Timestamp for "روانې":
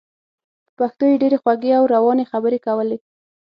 1.93-2.25